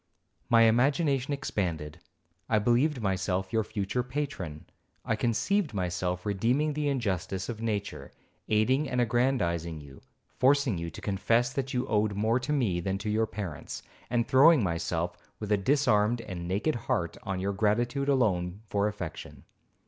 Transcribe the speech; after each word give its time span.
My 0.49 0.63
imagination 0.63 1.31
expanded. 1.31 1.99
I 2.49 2.57
believed 2.57 3.03
myself 3.03 3.53
your 3.53 3.63
future 3.63 4.01
patron, 4.01 4.65
I 5.05 5.15
conceived 5.15 5.75
myself 5.75 6.25
redeeming 6.25 6.73
the 6.73 6.89
injustice 6.89 7.49
of 7.49 7.61
nature, 7.61 8.11
aiding 8.49 8.89
and 8.89 8.99
aggrandizing 8.99 9.79
you, 9.79 10.01
forcing 10.39 10.79
you 10.79 10.89
to 10.89 11.01
confess 11.01 11.53
that 11.53 11.75
you 11.75 11.85
owed 11.85 12.13
more 12.15 12.39
to 12.39 12.51
me 12.51 12.79
than 12.79 12.97
to 12.97 13.11
your 13.11 13.27
parents, 13.27 13.83
and 14.09 14.27
throwing 14.27 14.63
myself, 14.63 15.17
with 15.39 15.51
a 15.51 15.57
disarmed 15.57 16.19
and 16.21 16.47
naked 16.47 16.73
heart, 16.73 17.15
on 17.21 17.39
your 17.39 17.53
gratitude 17.53 18.09
alone 18.09 18.63
for 18.69 18.87
affection. 18.87 19.43